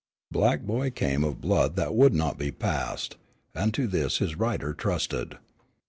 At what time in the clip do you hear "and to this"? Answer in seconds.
3.53-4.17